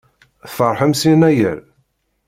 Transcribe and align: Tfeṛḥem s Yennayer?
Tfeṛḥem 0.49 0.91
s 0.99 1.01
Yennayer? 1.07 1.57